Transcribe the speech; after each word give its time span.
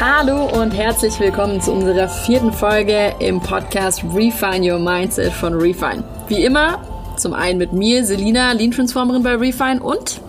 Hallo 0.00 0.44
und 0.44 0.70
herzlich 0.70 1.18
willkommen 1.18 1.60
zu 1.60 1.72
unserer 1.72 2.08
vierten 2.08 2.52
Folge 2.52 3.16
im 3.18 3.40
Podcast 3.40 4.04
Refine 4.14 4.72
Your 4.72 4.78
Mindset 4.78 5.32
von 5.32 5.54
Refine. 5.54 6.04
Wie 6.28 6.44
immer, 6.44 6.80
zum 7.16 7.34
einen 7.34 7.58
mit 7.58 7.72
mir, 7.72 8.04
Selina, 8.04 8.52
Lean 8.52 8.70
Transformerin 8.70 9.24
bei 9.24 9.34
Refine 9.34 9.82
und 9.82 10.20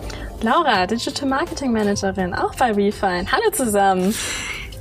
Laura, 0.42 0.88
Digital 0.88 1.28
Marketing 1.28 1.70
Managerin, 1.70 2.34
auch 2.34 2.52
bei 2.56 2.72
Refine. 2.72 3.26
Hallo 3.30 3.48
zusammen. 3.52 4.12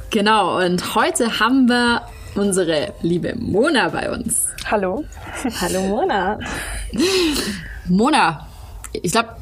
Genau, 0.09 0.57
und 0.57 0.95
heute 0.95 1.39
haben 1.39 1.69
wir 1.69 2.01
unsere 2.33 2.91
liebe 3.03 3.35
Mona 3.37 3.89
bei 3.89 4.09
uns. 4.11 4.47
Hallo. 4.71 5.05
Hallo 5.61 5.81
Mona. 5.81 6.39
Mona, 7.87 8.47
ich 8.91 9.11
glaube, 9.11 9.35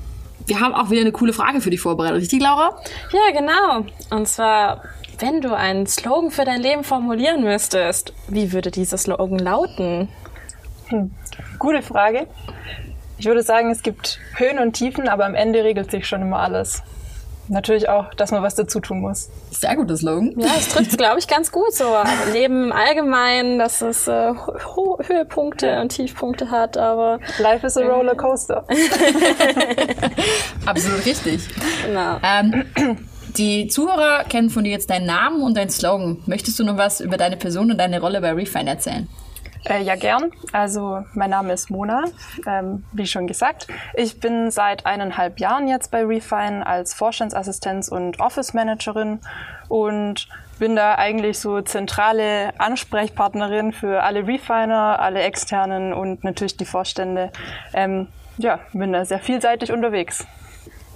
wir 0.45 0.59
haben 0.59 0.73
auch 0.73 0.89
wieder 0.89 1.01
eine 1.01 1.13
coole 1.13 1.31
Frage 1.31 1.61
für 1.61 1.69
dich 1.69 1.79
vorbereitet, 1.79 2.19
richtig, 2.19 2.41
Laura? 2.41 2.77
Ja, 3.13 3.39
genau. 3.39 3.85
Und 4.09 4.27
zwar, 4.27 4.81
wenn 5.19 5.41
du 5.41 5.55
einen 5.55 5.87
Slogan 5.87 6.31
für 6.31 6.45
dein 6.45 6.61
Leben 6.61 6.83
formulieren 6.83 7.43
müsstest, 7.43 8.13
wie 8.27 8.51
würde 8.53 8.71
dieser 8.71 8.97
Slogan 8.97 9.39
lauten? 9.39 10.09
Hm. 10.89 11.11
Gute 11.59 11.81
Frage. 11.81 12.27
Ich 13.17 13.25
würde 13.25 13.41
sagen, 13.41 13.71
es 13.71 13.81
gibt 13.81 14.19
Höhen 14.35 14.59
und 14.59 14.73
Tiefen, 14.73 15.07
aber 15.09 15.25
am 15.25 15.33
Ende 15.33 15.63
regelt 15.63 15.89
sich 15.89 16.07
schon 16.07 16.21
immer 16.21 16.39
alles. 16.39 16.83
Natürlich 17.49 17.87
auch, 17.87 18.13
dass 18.13 18.31
man 18.31 18.43
was 18.43 18.55
dazu 18.55 18.81
tun 18.81 18.99
muss. 18.99 19.29
Sehr 19.51 19.75
guter 19.75 19.95
Slogan. 19.95 20.33
Ja, 20.37 20.49
es 20.57 20.67
trifft 20.67 20.91
es, 20.91 20.97
glaube 20.97 21.17
ich, 21.17 21.27
ganz 21.27 21.51
gut 21.51 21.73
so. 21.73 21.95
Leben 22.33 22.65
im 22.65 22.71
Allgemeinen, 22.73 23.57
dass 23.57 23.81
es 23.81 24.07
äh, 24.07 24.33
Höhepunkte 25.07 25.79
und 25.79 25.89
Tiefpunkte 25.89 26.51
hat, 26.51 26.77
aber... 26.77 27.19
Life 27.39 27.65
is 27.65 27.77
a 27.77 27.81
roller 27.81 28.15
coaster. 28.15 28.65
Absolut 30.65 31.05
richtig. 31.05 31.47
Genau. 31.85 32.17
Ähm, 32.21 32.65
die 33.35 33.67
Zuhörer 33.67 34.23
kennen 34.23 34.49
von 34.49 34.63
dir 34.63 34.71
jetzt 34.71 34.89
deinen 34.89 35.05
Namen 35.05 35.41
und 35.41 35.57
deinen 35.57 35.69
Slogan. 35.69 36.21
Möchtest 36.25 36.59
du 36.59 36.63
noch 36.63 36.77
was 36.77 37.01
über 37.01 37.17
deine 37.17 37.37
Person 37.37 37.71
und 37.71 37.77
deine 37.77 37.99
Rolle 37.99 38.21
bei 38.21 38.31
Refine 38.31 38.71
erzählen? 38.71 39.07
Äh, 39.69 39.83
ja, 39.83 39.95
gern. 39.95 40.31
Also 40.53 41.03
mein 41.13 41.29
Name 41.29 41.53
ist 41.53 41.69
Mona, 41.69 42.05
ähm, 42.47 42.85
wie 42.93 43.05
schon 43.05 43.27
gesagt. 43.27 43.67
Ich 43.95 44.19
bin 44.19 44.49
seit 44.51 44.85
eineinhalb 44.85 45.39
Jahren 45.39 45.67
jetzt 45.67 45.91
bei 45.91 46.03
Refine 46.05 46.65
als 46.65 46.93
Vorstandsassistenz 46.93 47.89
und 47.89 48.19
Office 48.19 48.53
Managerin 48.53 49.19
und 49.67 50.27
bin 50.59 50.75
da 50.75 50.95
eigentlich 50.95 51.39
so 51.39 51.61
zentrale 51.61 52.57
Ansprechpartnerin 52.59 53.73
für 53.73 54.03
alle 54.03 54.25
Refiner, 54.25 54.99
alle 54.99 55.21
externen 55.21 55.93
und 55.93 56.23
natürlich 56.23 56.57
die 56.57 56.65
Vorstände. 56.65 57.31
Ähm, 57.73 58.07
ja, 58.37 58.59
bin 58.73 58.93
da 58.93 59.05
sehr 59.05 59.19
vielseitig 59.19 59.71
unterwegs. 59.71 60.25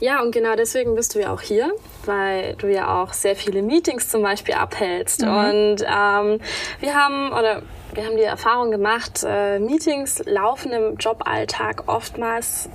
Ja, 0.02 0.20
und 0.20 0.32
genau 0.32 0.56
deswegen 0.56 0.96
bist 0.96 1.14
du 1.14 1.20
ja 1.20 1.32
auch 1.32 1.42
hier, 1.42 1.72
weil 2.06 2.56
du 2.56 2.68
ja 2.68 3.02
auch 3.02 3.14
sehr 3.14 3.36
viele 3.36 3.62
Meetings 3.62 4.10
zum 4.10 4.24
Beispiel 4.24 4.56
abhältst. 4.56 5.22
Mhm. 5.22 5.28
Und 5.28 5.82
ähm, 5.82 6.40
wir 6.80 6.96
haben, 6.96 7.32
oder 7.32 7.62
wir 7.94 8.06
haben 8.06 8.18
die 8.18 8.24
Erfahrung 8.24 8.72
gemacht, 8.72 9.24
äh, 9.24 9.60
Meetings 9.60 10.24
laufen 10.26 10.72
im 10.72 10.96
Joballtag 10.98 11.84
oftmals 11.86 12.68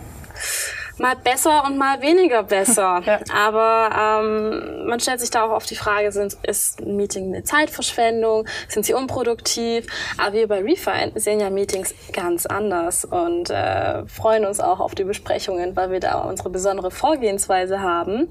mal 0.99 1.17
besser 1.17 1.65
und 1.65 1.79
mal 1.79 2.01
weniger 2.01 2.43
besser. 2.43 3.03
ja. 3.05 3.21
Aber 3.35 4.23
ähm, 4.23 4.87
man 4.87 5.01
stellt 5.01 5.21
sich 5.21 5.31
da 5.31 5.45
auch 5.45 5.51
oft 5.51 5.71
die 5.71 5.77
Frage, 5.77 6.13
sind, 6.13 6.35
ist 6.43 6.81
ein 6.81 6.97
Meeting 6.97 7.35
eine 7.35 7.45
Zeitverschwendung? 7.45 8.47
Sind 8.69 8.87
sie 8.87 8.95
unproduktiv? 8.95 9.87
Aber 10.19 10.33
wir 10.33 10.49
bei 10.49 10.61
Refine 10.63 11.13
sehen 11.15 11.41
ja 11.41 11.51
Meetings 11.51 11.95
ganz 12.13 12.47
anders 12.47 13.05
und 13.05 13.51
äh, 13.51 14.07
freuen 14.07 14.47
uns 14.47 14.61
auch 14.61 14.81
auf 14.81 14.95
die 14.95 15.05
Besprechungen, 15.05 15.77
weil 15.77 15.91
wir 15.91 16.01
da 16.01 16.21
unsere 16.21 16.51
besondere 16.51 16.91
Vorgehensweise 16.91 17.81
haben. 17.81 18.29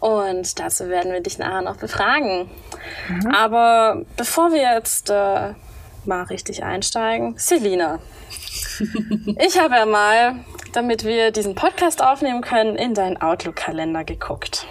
Und 0.00 0.58
dazu 0.58 0.88
werden 0.88 1.12
wir 1.12 1.20
dich 1.20 1.38
nachher 1.38 1.62
noch 1.62 1.76
befragen. 1.76 2.50
Mhm. 3.08 3.34
Aber 3.34 4.02
bevor 4.16 4.52
wir 4.52 4.74
jetzt 4.74 5.10
äh, 5.10 5.54
mal 6.04 6.22
richtig 6.24 6.64
einsteigen, 6.64 7.34
Selina. 7.36 7.98
ich 9.38 9.58
habe 9.58 9.74
ja 9.74 9.86
mal 9.86 10.36
damit 10.72 11.04
wir 11.04 11.30
diesen 11.30 11.54
Podcast 11.54 12.02
aufnehmen 12.02 12.40
können, 12.40 12.76
in 12.76 12.94
deinen 12.94 13.16
Outlook-Kalender 13.16 14.04
geguckt. 14.04 14.66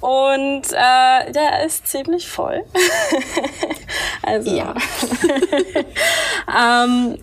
Und 0.00 0.64
äh, 0.72 1.32
der 1.32 1.64
ist 1.64 1.88
ziemlich 1.88 2.28
voll. 2.28 2.62
also. 4.22 4.50
Ja. 4.54 4.74
ähm, 6.84 7.18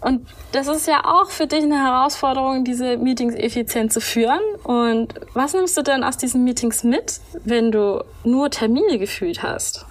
und 0.00 0.26
das 0.52 0.66
ist 0.68 0.86
ja 0.86 1.04
auch 1.04 1.30
für 1.30 1.46
dich 1.46 1.62
eine 1.62 1.82
Herausforderung, 1.82 2.64
diese 2.64 2.96
Meetings 2.96 3.34
effizient 3.34 3.92
zu 3.92 4.00
führen. 4.00 4.40
Und 4.64 5.14
was 5.34 5.54
nimmst 5.54 5.76
du 5.76 5.82
denn 5.82 6.04
aus 6.04 6.16
diesen 6.16 6.44
Meetings 6.44 6.84
mit, 6.84 7.20
wenn 7.44 7.70
du 7.70 8.04
nur 8.24 8.50
Termine 8.50 8.98
gefühlt 8.98 9.42
hast? 9.42 9.86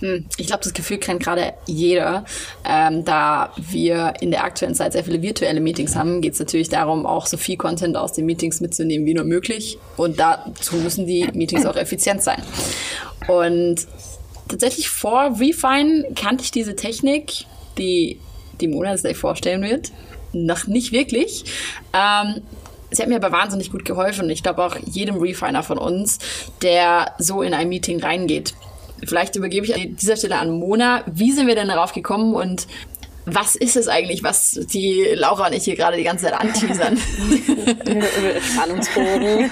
Hm, 0.00 0.26
ich 0.36 0.46
glaube, 0.46 0.62
das 0.62 0.74
Gefühl 0.74 0.98
kennt 0.98 1.22
gerade 1.22 1.54
jeder. 1.66 2.24
Ähm, 2.68 3.04
da 3.04 3.52
wir 3.56 4.14
in 4.20 4.30
der 4.30 4.44
aktuellen 4.44 4.74
Zeit 4.74 4.92
sehr 4.92 5.04
viele 5.04 5.22
virtuelle 5.22 5.60
Meetings 5.60 5.96
haben, 5.96 6.20
geht 6.20 6.34
es 6.34 6.38
natürlich 6.38 6.68
darum, 6.68 7.06
auch 7.06 7.26
so 7.26 7.36
viel 7.36 7.56
Content 7.56 7.96
aus 7.96 8.12
den 8.12 8.26
Meetings 8.26 8.60
mitzunehmen 8.60 9.06
wie 9.06 9.14
nur 9.14 9.24
möglich. 9.24 9.78
Und 9.96 10.18
dazu 10.18 10.76
müssen 10.76 11.06
die 11.06 11.28
Meetings 11.32 11.64
auch 11.66 11.76
effizient 11.76 12.22
sein. 12.22 12.42
Und 13.26 13.86
tatsächlich 14.48 14.88
vor 14.88 15.38
Refine 15.40 16.04
kannte 16.14 16.44
ich 16.44 16.50
diese 16.50 16.76
Technik, 16.76 17.46
die 17.78 18.20
die 18.60 18.68
Mona 18.68 18.94
gleich 18.96 19.16
vorstellen 19.16 19.62
wird, 19.62 19.92
noch 20.32 20.66
nicht 20.66 20.92
wirklich. 20.92 21.44
Ähm, 21.92 22.42
sie 22.90 23.02
hat 23.02 23.08
mir 23.08 23.16
aber 23.16 23.32
wahnsinnig 23.32 23.70
gut 23.70 23.84
geholfen. 23.84 24.30
Ich 24.30 24.42
glaube 24.42 24.64
auch 24.64 24.76
jedem 24.86 25.16
Refiner 25.16 25.62
von 25.62 25.78
uns, 25.78 26.18
der 26.62 27.14
so 27.18 27.42
in 27.42 27.54
ein 27.54 27.68
Meeting 27.68 28.00
reingeht. 28.00 28.54
Vielleicht 29.04 29.36
übergebe 29.36 29.66
ich 29.66 29.74
an 29.74 29.96
dieser 29.96 30.16
Stelle 30.16 30.38
an 30.38 30.50
Mona. 30.50 31.02
Wie 31.06 31.32
sind 31.32 31.46
wir 31.46 31.54
denn 31.54 31.68
darauf 31.68 31.92
gekommen 31.92 32.34
und 32.34 32.66
was 33.26 33.56
ist 33.56 33.76
es 33.76 33.88
eigentlich, 33.88 34.22
was 34.22 34.52
die 34.52 35.04
Laura 35.14 35.48
und 35.48 35.52
ich 35.52 35.64
hier 35.64 35.74
gerade 35.74 35.96
die 35.96 36.04
ganze 36.04 36.26
Zeit 36.26 36.40
anteasern? 36.40 36.96
Spannungsbogen. 38.40 39.50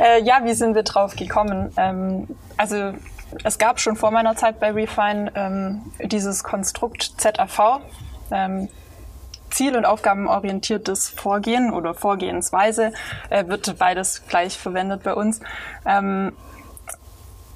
äh, 0.00 0.22
ja, 0.22 0.40
wie 0.44 0.54
sind 0.54 0.76
wir 0.76 0.84
drauf 0.84 1.16
gekommen? 1.16 1.72
Ähm, 1.76 2.28
also 2.56 2.92
es 3.42 3.58
gab 3.58 3.80
schon 3.80 3.96
vor 3.96 4.12
meiner 4.12 4.36
Zeit 4.36 4.60
bei 4.60 4.70
Refine 4.70 5.32
ähm, 5.34 5.82
dieses 6.04 6.44
Konstrukt 6.44 7.14
ZAV. 7.18 7.80
Ähm, 8.30 8.68
Ziel- 9.50 9.76
und 9.76 9.84
aufgabenorientiertes 9.84 11.08
Vorgehen 11.08 11.72
oder 11.72 11.94
Vorgehensweise 11.94 12.92
äh, 13.30 13.46
wird 13.48 13.78
beides 13.78 14.22
gleich 14.28 14.56
verwendet 14.58 15.02
bei 15.02 15.14
uns. 15.14 15.40
Ähm, 15.86 16.32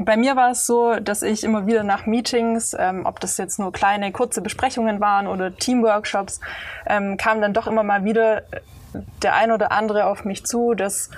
bei 0.05 0.17
mir 0.17 0.37
war 0.37 0.51
es 0.51 0.67
so, 0.67 0.97
dass 0.97 1.23
ich 1.23 1.45
immer 1.45 1.67
wieder 1.67 1.83
nach 1.83 2.07
Meetings, 2.07 2.75
ähm, 2.79 3.05
ob 3.05 3.21
das 3.21 3.37
jetzt 3.37 3.59
nur 3.59 3.73
kleine, 3.73 4.13
kurze 4.13 4.41
Besprechungen 4.41 5.01
waren 5.01 5.27
oder 5.27 5.55
Teamworkshops, 5.55 6.41
ähm, 6.87 7.17
kam 7.17 7.41
dann 7.41 7.53
doch 7.53 7.67
immer 7.67 7.83
mal 7.83 8.05
wieder 8.05 8.43
der 9.23 9.35
ein 9.35 9.53
oder 9.53 9.73
andere 9.73 10.07
auf 10.07 10.25
mich 10.25 10.45
zu, 10.45 10.75
dass 10.75 11.11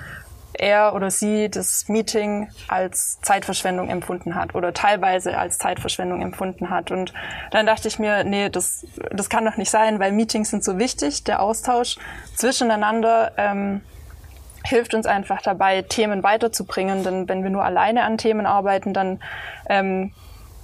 er 0.57 0.95
oder 0.95 1.11
sie 1.11 1.49
das 1.49 1.89
Meeting 1.89 2.49
als 2.67 3.19
Zeitverschwendung 3.21 3.89
empfunden 3.89 4.35
hat 4.35 4.55
oder 4.55 4.73
teilweise 4.73 5.37
als 5.37 5.57
Zeitverschwendung 5.57 6.21
empfunden 6.21 6.69
hat. 6.69 6.91
Und 6.91 7.13
dann 7.51 7.65
dachte 7.65 7.87
ich 7.87 7.99
mir, 7.99 8.23
nee, 8.23 8.49
das, 8.49 8.85
das 9.11 9.29
kann 9.29 9.45
doch 9.45 9.57
nicht 9.57 9.69
sein, 9.69 9.99
weil 9.99 10.11
Meetings 10.11 10.49
sind 10.49 10.63
so 10.63 10.79
wichtig, 10.79 11.23
der 11.23 11.41
Austausch 11.41 11.97
zwischeneinander. 12.35 13.33
Ähm, 13.37 13.81
hilft 14.65 14.93
uns 14.93 15.05
einfach 15.05 15.41
dabei, 15.41 15.81
Themen 15.81 16.23
weiterzubringen. 16.23 17.03
Denn 17.03 17.29
wenn 17.29 17.43
wir 17.43 17.49
nur 17.49 17.63
alleine 17.63 18.03
an 18.03 18.17
Themen 18.17 18.45
arbeiten, 18.45 18.93
dann 18.93 19.19
ähm, 19.69 20.11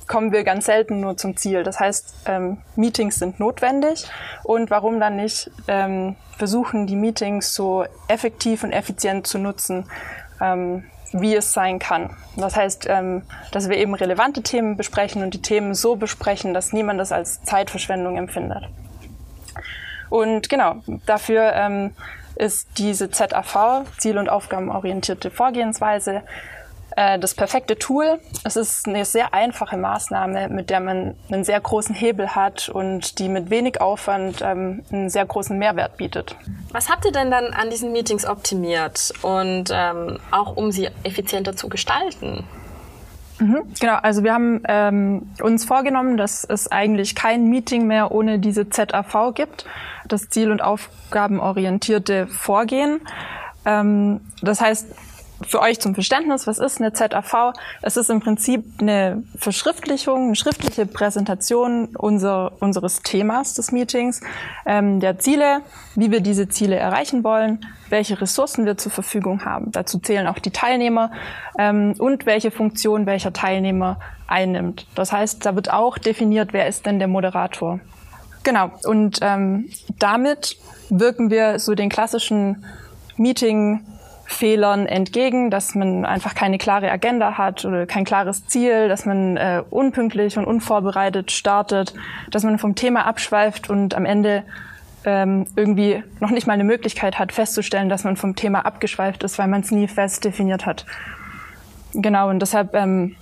kommen 0.07 0.31
wir 0.31 0.44
ganz 0.44 0.66
selten 0.66 1.00
nur 1.00 1.16
zum 1.16 1.38
Ziel. 1.38 1.63
Das 1.63 1.79
heißt, 1.79 2.25
ähm, 2.25 2.57
Meetings 2.75 3.16
sind 3.16 3.40
notwendig 3.40 4.06
und 4.44 4.69
warum 4.69 4.99
dann 4.99 5.16
nicht 5.16 5.49
ähm, 5.67 6.17
versuchen, 6.37 6.85
die 6.85 6.97
Meetings 6.97 7.55
so 7.55 7.85
effektiv 8.08 8.64
und 8.64 8.73
effizient 8.73 9.26
zu 9.26 9.37
nutzen, 9.37 9.85
ähm, 10.41 10.84
wie 11.14 11.35
es 11.35 11.53
sein 11.53 11.79
kann. 11.79 12.09
Das 12.35 12.58
heißt, 12.58 12.87
ähm, 12.90 13.22
dass 13.52 13.70
wir 13.70 13.78
eben 13.78 13.93
relevante 13.93 14.41
Themen 14.43 14.76
besprechen 14.76 15.23
und 15.23 15.34
die 15.34 15.41
Themen 15.41 15.76
so 15.76 15.96
besprechen, 15.96 16.53
dass 16.53 16.73
niemand 16.73 16.99
das 16.99 17.11
als 17.11 17.43
Zeitverschwendung 17.43 18.17
empfindet. 18.17 18.67
Und 20.09 20.49
genau, 20.49 20.81
dafür 21.05 21.53
ähm, 21.53 21.91
ist 22.35 22.67
diese 22.78 23.09
ZAV, 23.11 23.85
Ziel- 23.97 24.17
und 24.17 24.29
Aufgabenorientierte 24.29 25.31
Vorgehensweise, 25.31 26.23
äh, 26.95 27.19
das 27.19 27.33
perfekte 27.33 27.78
Tool. 27.78 28.19
Es 28.43 28.55
ist 28.55 28.87
eine 28.87 29.05
sehr 29.05 29.33
einfache 29.33 29.78
Maßnahme, 29.78 30.49
mit 30.49 30.69
der 30.69 30.79
man 30.79 31.16
einen 31.31 31.43
sehr 31.43 31.59
großen 31.59 31.95
Hebel 31.95 32.35
hat 32.35 32.69
und 32.69 33.19
die 33.19 33.29
mit 33.29 33.49
wenig 33.49 33.79
Aufwand 33.81 34.41
ähm, 34.41 34.83
einen 34.91 35.09
sehr 35.09 35.25
großen 35.25 35.57
Mehrwert 35.57 35.97
bietet. 35.97 36.35
Was 36.72 36.89
habt 36.89 37.05
ihr 37.05 37.11
denn 37.11 37.31
dann 37.31 37.53
an 37.53 37.69
diesen 37.69 37.91
Meetings 37.91 38.25
optimiert 38.25 39.13
und 39.22 39.69
ähm, 39.72 40.19
auch 40.31 40.55
um 40.55 40.72
sie 40.72 40.89
effizienter 41.03 41.55
zu 41.55 41.69
gestalten? 41.69 42.43
Mhm, 43.41 43.64
genau, 43.79 43.96
also 43.96 44.23
wir 44.23 44.35
haben 44.35 44.61
ähm, 44.67 45.23
uns 45.41 45.66
vorgenommen, 45.66 46.16
dass 46.16 46.43
es 46.43 46.72
eigentlich 46.72 47.16
kein 47.16 47.49
Meeting 47.49 47.88
mehr 47.88 48.11
ohne 48.11 48.38
diese 48.38 48.70
ZAV 48.70 49.34
gibt, 49.34 49.66
das 50.08 50.29
ziel- 50.29 50.52
und 50.52 50.61
aufgabenorientierte 50.61 52.28
Vorgehen. 52.28 53.02
Ähm, 53.66 54.22
das 54.43 54.61
heißt, 54.61 54.85
für 55.47 55.61
euch 55.61 55.79
zum 55.79 55.93
Verständnis, 55.93 56.47
was 56.47 56.59
ist 56.59 56.79
eine 56.79 56.93
ZAV? 56.93 57.53
Es 57.82 57.97
ist 57.97 58.09
im 58.09 58.20
Prinzip 58.20 58.64
eine 58.79 59.23
Verschriftlichung, 59.38 60.28
eine 60.28 60.35
schriftliche 60.35 60.85
Präsentation 60.85 61.96
unser, 61.96 62.53
unseres 62.59 63.02
Themas 63.02 63.53
des 63.53 63.72
Meetings, 63.72 64.22
ähm, 64.66 64.99
der 64.99 65.20
Ziele, 65.20 65.61
wie 65.96 66.11
wir 66.11 66.22
diese 66.22 66.49
Ziele 66.49 66.76
erreichen 66.76 67.23
wollen, 67.23 67.66
welche 67.90 68.20
Ressourcen 68.22 68.66
wir 68.66 68.78
zur 68.78 68.91
Verfügung 68.91 69.46
haben. 69.46 69.72
Dazu 69.72 69.99
zählen 69.99 70.28
auch 70.28 70.40
die 70.40 70.52
Teilnehmer 70.52 71.11
ähm, 71.58 71.93
und 71.97 72.26
welche 72.26 72.52
Funktion 72.52 73.05
welcher 73.05 73.34
Teilnehmer 73.34 73.99
einnimmt. 74.28 74.88
Das 74.96 75.11
heißt, 75.11 75.46
da 75.46 75.55
wird 75.55 75.72
auch 75.72 75.97
definiert, 75.97 76.53
wer 76.53 76.67
ist 76.67 76.85
denn 76.85 76.99
der 76.99 77.08
Moderator. 77.08 77.79
Genau, 78.43 78.72
und 78.85 79.20
ähm, 79.22 79.70
damit 79.99 80.58
wirken 80.90 81.29
wir 81.29 81.59
so 81.59 81.76
den 81.76 81.90
klassischen 81.90 82.66
Meeting 83.17 83.85
Fehlern 84.31 84.85
entgegen, 84.87 85.51
dass 85.51 85.75
man 85.75 86.05
einfach 86.05 86.35
keine 86.35 86.57
klare 86.57 86.91
Agenda 86.91 87.37
hat 87.37 87.66
oder 87.66 87.85
kein 87.85 88.05
klares 88.05 88.47
Ziel, 88.47 88.87
dass 88.87 89.05
man 89.05 89.37
äh, 89.37 89.63
unpünktlich 89.69 90.37
und 90.37 90.45
unvorbereitet 90.45 91.31
startet, 91.31 91.93
dass 92.29 92.43
man 92.43 92.57
vom 92.57 92.75
Thema 92.75 93.05
abschweift 93.05 93.69
und 93.69 93.93
am 93.93 94.05
Ende 94.05 94.43
ähm, 95.03 95.47
irgendwie 95.55 96.03
noch 96.19 96.31
nicht 96.31 96.47
mal 96.47 96.53
eine 96.53 96.63
Möglichkeit 96.63 97.19
hat, 97.19 97.31
festzustellen, 97.31 97.89
dass 97.89 98.03
man 98.03 98.17
vom 98.17 98.35
Thema 98.35 98.66
abgeschweift 98.66 99.23
ist, 99.23 99.37
weil 99.37 99.47
man 99.47 99.61
es 99.61 99.72
nie 99.72 99.87
fest 99.87 100.23
definiert 100.23 100.66
hat. 100.66 100.85
Genau, 101.93 102.29
und 102.29 102.39
deshalb 102.39 102.73
ähm, 102.73 103.16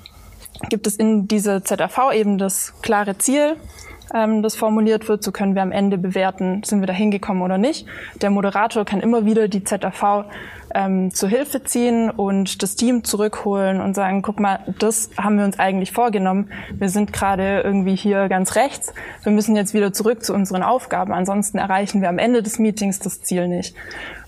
gibt 0.70 0.88
es 0.88 0.96
in 0.96 1.28
dieser 1.28 1.64
ZAV 1.64 2.14
eben 2.14 2.38
das 2.38 2.74
klare 2.82 3.18
Ziel, 3.18 3.56
ähm, 4.14 4.42
das 4.42 4.56
formuliert 4.56 5.08
wird. 5.08 5.24
So 5.24 5.32
können 5.32 5.56
wir 5.56 5.62
am 5.62 5.72
Ende 5.72 5.98
bewerten, 5.98 6.64
sind 6.64 6.80
wir 6.80 6.88
da 6.88 6.94
hingekommen 6.94 7.44
oder 7.44 7.58
nicht. 7.58 7.86
Der 8.22 8.30
Moderator 8.30 8.86
kann 8.86 9.02
immer 9.02 9.26
wieder 9.26 9.48
die 9.48 9.64
ZAV 9.64 10.26
ähm, 10.74 11.14
zur 11.14 11.30
Hilfe 11.30 11.64
ziehen 11.64 12.10
und 12.10 12.62
das 12.62 12.76
Team 12.76 13.04
zurückholen 13.04 13.82
und 13.82 13.96
sagen, 13.96 14.22
guck 14.22 14.40
mal, 14.40 14.60
das 14.80 15.10
haben 15.18 15.38
wir 15.38 15.46
uns 15.46 15.60
eigentlich 15.60 15.92
vorgenommen. 15.92 16.50
Wir 16.72 16.90
sind 16.90 17.14
gerade 17.14 17.62
irgendwie 17.62 17.96
hier 17.96 18.30
ganz 18.30 18.56
rechts. 18.56 18.94
Wir 19.24 19.32
müssen 19.32 19.56
jetzt 19.56 19.74
wieder 19.74 19.94
zurück 19.94 20.24
zu 20.24 20.34
unseren 20.34 20.64
Aufgaben. 20.64 21.14
Ansonsten 21.14 21.58
erreichen 21.58 22.02
wir 22.02 22.10
am 22.10 22.18
Ende 22.18 22.44
des 22.44 22.60
Meetings 22.60 23.00
das 23.00 23.22
Ziel 23.22 23.48
nicht. 23.48 23.76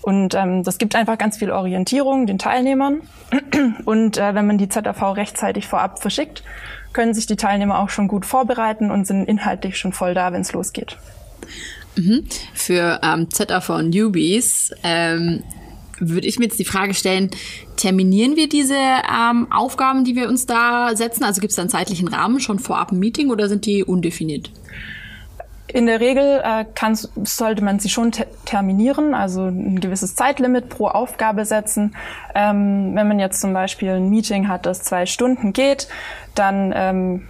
Und 0.02 0.34
ähm, 0.34 0.64
das 0.64 0.78
gibt 0.78 0.96
einfach 0.96 1.16
ganz 1.16 1.38
viel 1.38 1.52
Orientierung 1.52 2.26
den 2.26 2.38
Teilnehmern. 2.38 3.02
Und 3.84 4.18
äh, 4.18 4.34
wenn 4.34 4.46
man 4.46 4.58
die 4.58 4.68
ZAV 4.68 5.16
rechtzeitig 5.16 5.68
vorab 5.68 6.00
verschickt, 6.00 6.42
können 6.92 7.14
sich 7.14 7.26
die 7.26 7.36
Teilnehmer 7.36 7.78
auch 7.78 7.90
schon 7.90 8.08
gut 8.08 8.26
vorbereiten 8.26 8.90
und 8.90 9.06
sind 9.06 9.26
inhaltlich 9.26 9.78
schon 9.78 9.92
voll 9.92 10.14
da, 10.14 10.32
wenn 10.32 10.42
es 10.42 10.52
losgeht. 10.52 10.98
Mhm. 11.96 12.24
Für 12.54 13.00
ähm, 13.02 13.28
ZAV 13.30 13.82
Newbies 13.82 14.72
ähm, 14.82 15.42
würde 15.98 16.26
ich 16.26 16.38
mir 16.38 16.46
jetzt 16.46 16.58
die 16.58 16.64
Frage 16.64 16.94
stellen, 16.94 17.30
terminieren 17.76 18.36
wir 18.36 18.48
diese 18.48 18.76
ähm, 18.76 19.50
Aufgaben, 19.50 20.04
die 20.04 20.16
wir 20.16 20.28
uns 20.28 20.46
da 20.46 20.94
setzen? 20.94 21.24
Also 21.24 21.40
gibt 21.40 21.50
es 21.50 21.56
da 21.56 21.62
einen 21.62 21.70
zeitlichen 21.70 22.08
Rahmen 22.08 22.40
schon 22.40 22.58
vorab 22.58 22.92
ein 22.92 22.98
Meeting 22.98 23.30
oder 23.30 23.48
sind 23.48 23.66
die 23.66 23.84
undefiniert? 23.84 24.50
In 25.72 25.86
der 25.86 26.00
Regel 26.00 26.42
äh, 26.44 26.66
kann, 26.74 26.94
sollte 26.94 27.64
man 27.64 27.78
sie 27.78 27.88
schon 27.88 28.12
te 28.12 28.26
terminieren, 28.44 29.14
also 29.14 29.46
ein 29.46 29.80
gewisses 29.80 30.14
Zeitlimit 30.14 30.68
pro 30.68 30.88
Aufgabe 30.88 31.46
setzen. 31.46 31.96
Ähm, 32.34 32.94
wenn 32.94 33.08
man 33.08 33.18
jetzt 33.18 33.40
zum 33.40 33.54
Beispiel 33.54 33.92
ein 33.92 34.10
Meeting 34.10 34.48
hat, 34.48 34.66
das 34.66 34.82
zwei 34.82 35.06
Stunden 35.06 35.54
geht, 35.54 35.88
dann 36.34 36.74
ähm, 36.76 37.28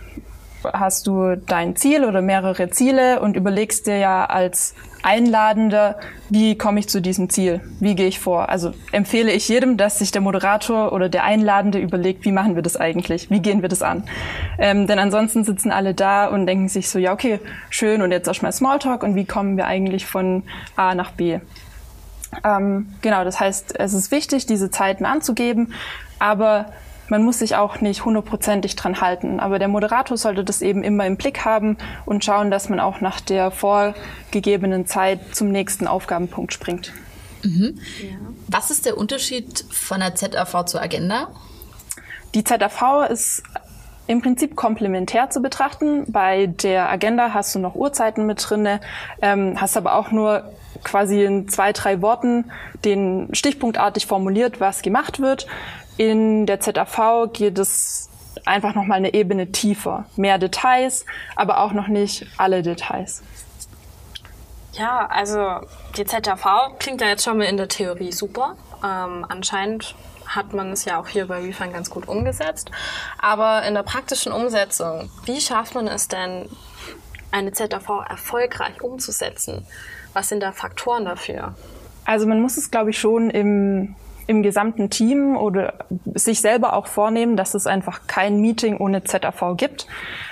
hast 0.72 1.06
du 1.06 1.36
dein 1.36 1.76
Ziel 1.76 2.04
oder 2.04 2.20
mehrere 2.20 2.70
Ziele 2.70 3.20
und 3.20 3.36
überlegst 3.36 3.86
dir 3.86 3.98
ja 3.98 4.24
als 4.26 4.74
Einladender, 5.02 5.98
wie 6.30 6.56
komme 6.56 6.78
ich 6.78 6.88
zu 6.88 7.02
diesem 7.02 7.28
Ziel? 7.28 7.60
Wie 7.80 7.94
gehe 7.94 8.06
ich 8.06 8.20
vor? 8.20 8.48
Also 8.48 8.72
empfehle 8.92 9.32
ich 9.32 9.48
jedem, 9.48 9.76
dass 9.76 9.98
sich 9.98 10.12
der 10.12 10.20
Moderator 10.20 10.92
oder 10.92 11.08
der 11.08 11.24
Einladende 11.24 11.78
überlegt, 11.78 12.24
wie 12.24 12.32
machen 12.32 12.54
wir 12.54 12.62
das 12.62 12.76
eigentlich? 12.76 13.28
Wie 13.28 13.40
gehen 13.40 13.62
wir 13.62 13.68
das 13.68 13.82
an? 13.82 14.04
Ähm, 14.58 14.86
denn 14.86 14.98
ansonsten 14.98 15.44
sitzen 15.44 15.72
alle 15.72 15.94
da 15.94 16.26
und 16.26 16.46
denken 16.46 16.68
sich 16.68 16.88
so, 16.88 16.98
ja, 16.98 17.12
okay, 17.12 17.40
schön 17.68 18.00
und 18.00 18.12
jetzt 18.12 18.28
erstmal 18.28 18.52
Smalltalk 18.52 19.02
und 19.02 19.16
wie 19.16 19.24
kommen 19.24 19.56
wir 19.56 19.66
eigentlich 19.66 20.06
von 20.06 20.44
A 20.76 20.94
nach 20.94 21.10
B? 21.10 21.40
Ähm, 22.44 22.94
genau, 23.02 23.24
das 23.24 23.40
heißt, 23.40 23.78
es 23.78 23.92
ist 23.92 24.10
wichtig, 24.10 24.46
diese 24.46 24.70
Zeiten 24.70 25.04
anzugeben, 25.04 25.74
aber 26.18 26.66
man 27.08 27.22
muss 27.22 27.38
sich 27.40 27.56
auch 27.56 27.80
nicht 27.80 28.04
hundertprozentig 28.04 28.76
dran 28.76 29.00
halten. 29.00 29.40
Aber 29.40 29.58
der 29.58 29.68
Moderator 29.68 30.16
sollte 30.16 30.44
das 30.44 30.62
eben 30.62 30.82
immer 30.82 31.06
im 31.06 31.16
Blick 31.16 31.44
haben 31.44 31.76
und 32.06 32.24
schauen, 32.24 32.50
dass 32.50 32.68
man 32.68 32.80
auch 32.80 33.00
nach 33.00 33.20
der 33.20 33.50
vorgegebenen 33.50 34.86
Zeit 34.86 35.34
zum 35.34 35.50
nächsten 35.50 35.86
Aufgabenpunkt 35.86 36.52
springt. 36.52 36.92
Mhm. 37.42 37.78
Ja. 38.00 38.16
Was 38.48 38.70
ist 38.70 38.86
der 38.86 38.96
Unterschied 38.96 39.64
von 39.70 40.00
der 40.00 40.14
ZAV 40.14 40.64
zur 40.66 40.80
Agenda? 40.80 41.28
Die 42.34 42.44
ZAV 42.44 43.10
ist 43.10 43.42
im 44.06 44.20
Prinzip 44.20 44.56
komplementär 44.56 45.30
zu 45.30 45.40
betrachten. 45.40 46.10
Bei 46.10 46.46
der 46.46 46.90
Agenda 46.90 47.34
hast 47.34 47.54
du 47.54 47.58
noch 47.58 47.74
Uhrzeiten 47.74 48.26
mit 48.26 48.44
drinne, 48.48 48.80
ähm, 49.20 49.60
hast 49.60 49.76
aber 49.76 49.94
auch 49.94 50.10
nur 50.10 50.52
quasi 50.82 51.24
in 51.24 51.48
zwei, 51.48 51.72
drei 51.72 52.02
Worten 52.02 52.50
den 52.84 53.28
stichpunktartig 53.32 54.06
formuliert, 54.06 54.60
was 54.60 54.82
gemacht 54.82 55.20
wird. 55.20 55.46
In 55.96 56.46
der 56.46 56.60
ZAV 56.60 57.32
geht 57.32 57.58
es 57.58 58.08
einfach 58.44 58.74
noch 58.74 58.84
mal 58.84 58.94
eine 58.94 59.14
Ebene 59.14 59.52
tiefer. 59.52 60.06
Mehr 60.16 60.38
Details, 60.38 61.04
aber 61.36 61.60
auch 61.60 61.72
noch 61.72 61.88
nicht 61.88 62.26
alle 62.38 62.62
Details. 62.62 63.22
Ja, 64.72 65.06
also 65.06 65.60
die 65.96 66.04
ZAV 66.04 66.78
klingt 66.78 67.00
ja 67.00 67.08
jetzt 67.08 67.24
schon 67.24 67.38
mal 67.38 67.44
in 67.44 67.56
der 67.58 67.68
Theorie 67.68 68.12
super. 68.12 68.56
Ähm, 68.82 69.26
anscheinend 69.28 69.94
hat 70.26 70.54
man 70.54 70.70
es 70.72 70.86
ja 70.86 70.98
auch 70.98 71.08
hier 71.08 71.28
bei 71.28 71.40
Refund 71.40 71.74
ganz 71.74 71.90
gut 71.90 72.08
umgesetzt. 72.08 72.70
Aber 73.18 73.62
in 73.64 73.74
der 73.74 73.82
praktischen 73.82 74.32
Umsetzung, 74.32 75.10
wie 75.26 75.40
schafft 75.40 75.74
man 75.74 75.88
es 75.88 76.08
denn, 76.08 76.48
eine 77.30 77.52
ZAV 77.52 77.88
erfolgreich 78.08 78.82
umzusetzen? 78.82 79.66
Was 80.14 80.28
sind 80.28 80.42
da 80.42 80.52
Faktoren 80.52 81.04
dafür? 81.04 81.54
Also 82.04 82.26
man 82.26 82.40
muss 82.40 82.56
es, 82.56 82.70
glaube 82.70 82.90
ich, 82.90 82.98
schon 82.98 83.30
im 83.30 83.94
im 84.26 84.42
gesamten 84.42 84.90
Team 84.90 85.36
oder 85.36 85.74
sich 86.14 86.40
selber 86.40 86.74
auch 86.74 86.86
vornehmen, 86.86 87.36
dass 87.36 87.54
es 87.54 87.66
einfach 87.66 88.06
kein 88.06 88.40
Meeting 88.40 88.76
ohne 88.76 89.04
ZAV 89.04 89.56
gibt. 89.56 89.86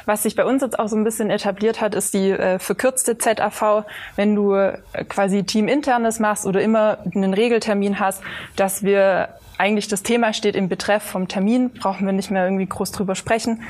Was 0.06 0.22
sich 0.22 0.36
bei 0.36 0.44
uns 0.44 0.62
jetzt 0.62 0.78
auch 0.78 0.88
so 0.88 0.96
ein 0.96 1.04
bisschen 1.04 1.30
etabliert 1.30 1.80
hat, 1.80 1.94
ist 1.94 2.14
die 2.14 2.30
äh, 2.30 2.58
verkürzte 2.58 3.18
ZAV, 3.18 3.84
wenn 4.16 4.34
du 4.34 4.54
äh, 4.54 4.78
quasi 5.08 5.44
teaminternes 5.44 6.18
machst 6.18 6.46
oder 6.46 6.62
immer 6.62 6.98
einen 7.14 7.34
Regeltermin 7.34 8.00
hast, 8.00 8.22
dass 8.56 8.82
wir 8.82 9.28
eigentlich 9.58 9.88
das 9.88 10.02
Thema 10.02 10.32
steht 10.32 10.56
im 10.56 10.68
Betreff 10.68 11.02
vom 11.02 11.28
Termin, 11.28 11.70
brauchen 11.70 12.06
wir 12.06 12.12
nicht 12.12 12.30
mehr 12.30 12.44
irgendwie 12.44 12.66
groß 12.66 12.92
drüber 12.92 13.14
sprechen. 13.14 13.62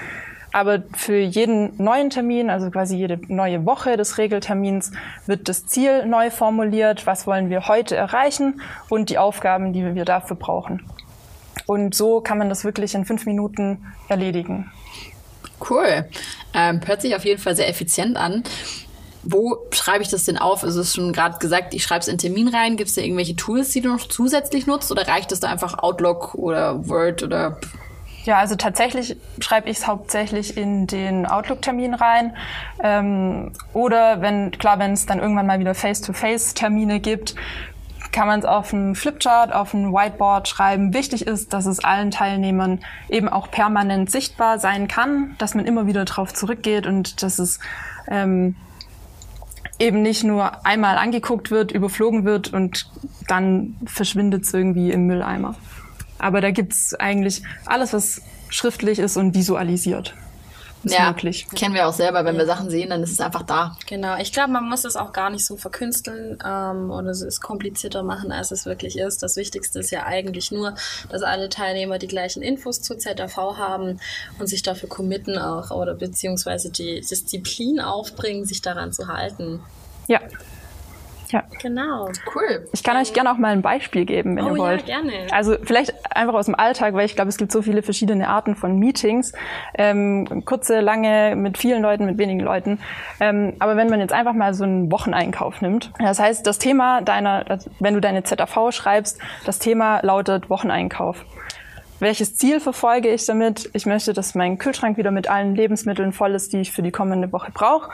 Aber 0.52 0.82
für 0.96 1.18
jeden 1.18 1.72
neuen 1.82 2.10
Termin, 2.10 2.50
also 2.50 2.70
quasi 2.70 2.96
jede 2.96 3.20
neue 3.28 3.64
Woche 3.66 3.96
des 3.96 4.18
Regeltermins, 4.18 4.90
wird 5.26 5.48
das 5.48 5.66
Ziel 5.66 6.06
neu 6.06 6.30
formuliert. 6.30 7.06
Was 7.06 7.26
wollen 7.26 7.50
wir 7.50 7.68
heute 7.68 7.94
erreichen 7.94 8.60
und 8.88 9.10
die 9.10 9.18
Aufgaben, 9.18 9.72
die 9.72 9.94
wir 9.94 10.04
dafür 10.04 10.36
brauchen. 10.36 10.84
Und 11.66 11.94
so 11.94 12.20
kann 12.20 12.38
man 12.38 12.48
das 12.48 12.64
wirklich 12.64 12.94
in 12.94 13.04
fünf 13.04 13.26
Minuten 13.26 13.86
erledigen. 14.08 14.72
Cool. 15.68 16.08
Ähm, 16.52 16.80
hört 16.84 17.02
sich 17.02 17.14
auf 17.14 17.24
jeden 17.24 17.40
Fall 17.40 17.54
sehr 17.54 17.68
effizient 17.68 18.16
an. 18.16 18.42
Wo 19.22 19.58
schreibe 19.70 20.02
ich 20.02 20.08
das 20.08 20.24
denn 20.24 20.38
auf? 20.38 20.64
Also 20.64 20.80
es 20.80 20.88
ist 20.88 20.94
schon 20.96 21.12
gerade 21.12 21.38
gesagt, 21.38 21.74
ich 21.74 21.84
schreibe 21.84 22.00
es 22.00 22.08
in 22.08 22.18
Termin 22.18 22.48
rein. 22.48 22.76
Gibt 22.76 22.88
es 22.88 22.96
da 22.96 23.02
irgendwelche 23.02 23.36
Tools, 23.36 23.70
die 23.70 23.82
du 23.82 23.90
noch 23.90 24.08
zusätzlich 24.08 24.66
nutzt? 24.66 24.90
Oder 24.90 25.06
reicht 25.06 25.30
es 25.30 25.40
da 25.40 25.48
einfach 25.48 25.78
Outlook 25.78 26.34
oder 26.34 26.88
Word 26.88 27.22
oder 27.22 27.60
ja, 28.24 28.38
also 28.38 28.54
tatsächlich 28.56 29.16
schreibe 29.40 29.70
ich 29.70 29.78
es 29.78 29.86
hauptsächlich 29.86 30.56
in 30.56 30.86
den 30.86 31.26
Outlook-Termin 31.26 31.94
rein. 31.94 32.36
Ähm, 32.82 33.52
oder 33.72 34.20
wenn, 34.20 34.50
klar, 34.50 34.78
wenn 34.78 34.92
es 34.92 35.06
dann 35.06 35.20
irgendwann 35.20 35.46
mal 35.46 35.58
wieder 35.58 35.74
Face-to-Face-Termine 35.74 37.00
gibt, 37.00 37.34
kann 38.12 38.26
man 38.26 38.40
es 38.40 38.44
auf 38.44 38.74
einem 38.74 38.94
Flipchart, 38.94 39.52
auf 39.52 39.74
einem 39.74 39.92
Whiteboard 39.92 40.48
schreiben. 40.48 40.92
Wichtig 40.92 41.26
ist, 41.26 41.52
dass 41.52 41.66
es 41.66 41.82
allen 41.82 42.10
Teilnehmern 42.10 42.80
eben 43.08 43.28
auch 43.28 43.50
permanent 43.50 44.10
sichtbar 44.10 44.58
sein 44.58 44.88
kann, 44.88 45.36
dass 45.38 45.54
man 45.54 45.64
immer 45.64 45.86
wieder 45.86 46.04
drauf 46.04 46.34
zurückgeht 46.34 46.86
und 46.86 47.22
dass 47.22 47.38
es 47.38 47.60
ähm, 48.08 48.56
eben 49.78 50.02
nicht 50.02 50.24
nur 50.24 50.66
einmal 50.66 50.98
angeguckt 50.98 51.50
wird, 51.50 51.72
überflogen 51.72 52.24
wird 52.24 52.52
und 52.52 52.90
dann 53.28 53.76
verschwindet 53.86 54.42
es 54.42 54.52
irgendwie 54.52 54.90
im 54.90 55.06
Mülleimer. 55.06 55.54
Aber 56.20 56.40
da 56.40 56.50
gibt's 56.50 56.94
eigentlich 56.94 57.42
alles, 57.66 57.92
was 57.92 58.22
schriftlich 58.48 58.98
ist 58.98 59.16
und 59.16 59.34
visualisiert. 59.34 60.14
Ist 60.82 60.94
ja, 60.94 61.08
möglich. 61.08 61.46
kennen 61.54 61.74
wir 61.74 61.86
auch 61.86 61.92
selber, 61.92 62.24
wenn 62.24 62.36
ja. 62.36 62.40
wir 62.40 62.46
Sachen 62.46 62.70
sehen, 62.70 62.88
dann 62.88 63.02
ist 63.02 63.12
es 63.12 63.20
einfach 63.20 63.42
da. 63.42 63.76
Genau, 63.86 64.16
ich 64.16 64.32
glaube, 64.32 64.50
man 64.52 64.66
muss 64.66 64.84
es 64.84 64.96
auch 64.96 65.12
gar 65.12 65.28
nicht 65.28 65.44
so 65.44 65.58
verkünsteln 65.58 66.38
ähm, 66.42 66.90
oder 66.90 67.10
es 67.10 67.40
komplizierter 67.42 68.02
machen, 68.02 68.32
als 68.32 68.50
es 68.50 68.64
wirklich 68.64 68.98
ist. 68.98 69.22
Das 69.22 69.36
Wichtigste 69.36 69.80
ist 69.80 69.90
ja 69.90 70.06
eigentlich 70.06 70.50
nur, 70.52 70.74
dass 71.10 71.22
alle 71.22 71.50
Teilnehmer 71.50 71.98
die 71.98 72.06
gleichen 72.06 72.42
Infos 72.42 72.80
zur 72.80 72.98
ZAV 72.98 73.36
haben 73.58 74.00
und 74.38 74.46
sich 74.46 74.62
dafür 74.62 74.88
committen 74.88 75.36
auch 75.36 75.70
oder 75.70 75.94
beziehungsweise 75.94 76.70
die 76.70 77.02
Disziplin 77.02 77.80
aufbringen, 77.80 78.46
sich 78.46 78.62
daran 78.62 78.92
zu 78.92 79.08
halten. 79.08 79.60
Ja, 80.06 80.20
Ja. 81.30 81.44
Genau. 81.62 82.08
Cool. 82.34 82.68
Ich 82.72 82.82
kann 82.82 82.96
euch 82.96 83.12
gerne 83.12 83.32
auch 83.32 83.36
mal 83.36 83.52
ein 83.52 83.62
Beispiel 83.62 84.04
geben, 84.04 84.36
wenn 84.36 84.44
Oh 84.44 84.48
ihr 84.48 84.52
ja, 84.56 84.58
wollt. 84.58 84.86
gerne. 84.86 85.12
Also 85.30 85.56
vielleicht 85.62 85.92
einfach 86.14 86.34
aus 86.34 86.46
dem 86.46 86.54
Alltag, 86.54 86.94
weil 86.94 87.06
ich 87.06 87.14
glaube, 87.14 87.28
es 87.28 87.36
gibt 87.36 87.52
so 87.52 87.62
viele 87.62 87.82
verschiedene 87.82 88.28
Arten 88.28 88.54
von 88.56 88.78
Meetings. 88.78 89.32
Ähm, 89.74 90.44
kurze, 90.44 90.80
lange, 90.80 91.36
mit 91.36 91.58
vielen 91.58 91.82
Leuten, 91.82 92.06
mit 92.06 92.18
wenigen 92.18 92.40
Leuten. 92.40 92.78
Ähm, 93.20 93.54
aber 93.58 93.76
wenn 93.76 93.88
man 93.88 94.00
jetzt 94.00 94.12
einfach 94.12 94.34
mal 94.34 94.54
so 94.54 94.64
einen 94.64 94.90
Wocheneinkauf 94.90 95.60
nimmt, 95.60 95.92
das 95.98 96.18
heißt, 96.18 96.46
das 96.46 96.58
Thema 96.58 97.02
deiner, 97.02 97.44
wenn 97.78 97.94
du 97.94 98.00
deine 98.00 98.22
ZAV 98.24 98.72
schreibst, 98.72 99.18
das 99.44 99.58
Thema 99.58 100.00
lautet 100.02 100.50
Wocheneinkauf. 100.50 101.24
Welches 102.00 102.34
Ziel 102.34 102.60
verfolge 102.60 103.10
ich 103.10 103.26
damit? 103.26 103.68
Ich 103.74 103.84
möchte, 103.84 104.14
dass 104.14 104.34
mein 104.34 104.56
Kühlschrank 104.56 104.96
wieder 104.96 105.10
mit 105.10 105.28
allen 105.28 105.54
Lebensmitteln 105.54 106.12
voll 106.12 106.34
ist, 106.34 106.54
die 106.54 106.62
ich 106.62 106.72
für 106.72 106.80
die 106.80 106.90
kommende 106.90 107.30
Woche 107.30 107.50
brauche. 107.52 107.90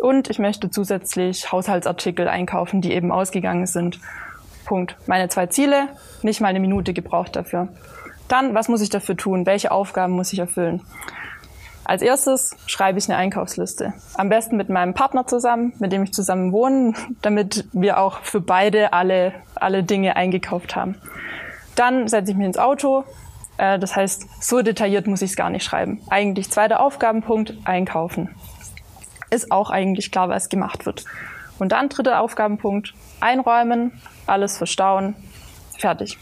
Und 0.00 0.30
ich 0.30 0.38
möchte 0.38 0.70
zusätzlich 0.70 1.50
Haushaltsartikel 1.50 2.28
einkaufen, 2.28 2.80
die 2.80 2.92
eben 2.92 3.10
ausgegangen 3.12 3.66
sind. 3.66 4.00
Punkt. 4.64 4.96
Meine 5.06 5.28
zwei 5.28 5.46
Ziele, 5.46 5.88
nicht 6.22 6.40
mal 6.40 6.48
eine 6.48 6.60
Minute 6.60 6.92
gebraucht 6.92 7.36
dafür. 7.36 7.68
Dann, 8.28 8.54
was 8.54 8.68
muss 8.68 8.82
ich 8.82 8.90
dafür 8.90 9.16
tun? 9.16 9.46
Welche 9.46 9.72
Aufgaben 9.72 10.12
muss 10.12 10.32
ich 10.32 10.38
erfüllen? 10.38 10.82
Als 11.84 12.02
erstes 12.02 12.54
schreibe 12.66 12.98
ich 12.98 13.08
eine 13.08 13.16
Einkaufsliste. 13.16 13.94
Am 14.14 14.28
besten 14.28 14.58
mit 14.58 14.68
meinem 14.68 14.92
Partner 14.92 15.26
zusammen, 15.26 15.72
mit 15.78 15.90
dem 15.90 16.02
ich 16.02 16.12
zusammen 16.12 16.52
wohne, 16.52 16.92
damit 17.22 17.66
wir 17.72 17.98
auch 17.98 18.20
für 18.20 18.42
beide 18.42 18.92
alle, 18.92 19.32
alle 19.54 19.82
Dinge 19.82 20.14
eingekauft 20.14 20.76
haben. 20.76 20.96
Dann 21.76 22.06
setze 22.06 22.32
ich 22.32 22.36
mich 22.36 22.46
ins 22.46 22.58
Auto. 22.58 23.04
Äh, 23.56 23.78
Das 23.78 23.96
heißt, 23.96 24.26
so 24.42 24.60
detailliert 24.60 25.06
muss 25.06 25.22
ich 25.22 25.30
es 25.30 25.36
gar 25.36 25.48
nicht 25.48 25.64
schreiben. 25.64 26.02
Eigentlich 26.10 26.50
zweiter 26.50 26.80
Aufgabenpunkt, 26.80 27.54
einkaufen. 27.64 28.28
Ist 29.30 29.52
auch 29.52 29.70
eigentlich 29.70 30.10
klar, 30.10 30.28
was 30.28 30.48
gemacht 30.48 30.86
wird. 30.86 31.04
Und 31.58 31.72
dann 31.72 31.88
dritter 31.88 32.20
Aufgabenpunkt, 32.20 32.94
einräumen, 33.20 34.00
alles 34.26 34.56
verstauen, 34.56 35.14
fertig. 35.78 36.18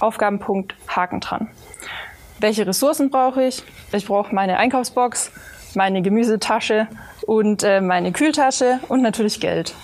Aufgabenpunkt, 0.00 0.74
Haken 0.88 1.20
dran. 1.20 1.48
Welche 2.40 2.66
Ressourcen 2.66 3.10
brauche 3.10 3.44
ich? 3.44 3.62
Ich 3.92 4.06
brauche 4.06 4.34
meine 4.34 4.58
Einkaufsbox, 4.58 5.32
meine 5.74 6.02
Gemüsetasche 6.02 6.88
und 7.26 7.62
äh, 7.62 7.80
meine 7.80 8.12
Kühltasche 8.12 8.80
und 8.88 9.02
natürlich 9.02 9.40
Geld. 9.40 9.74